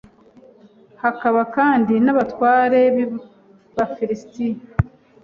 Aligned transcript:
hakaba 1.03 1.41
kandi 1.55 1.93
n'abatware 2.03 2.81
b'abafilisiti 2.95 4.47